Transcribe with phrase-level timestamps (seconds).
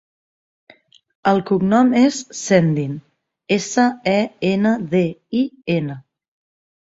[1.31, 2.95] El cognom és Sendin:
[3.59, 3.85] essa,
[4.15, 4.17] e,
[4.53, 5.03] ena, de,
[5.43, 5.45] i,
[5.77, 6.01] ena.